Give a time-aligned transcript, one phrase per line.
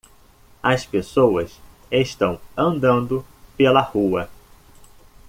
[0.63, 1.59] as pessoas
[1.91, 3.23] estão andando
[3.55, 4.27] pela rua.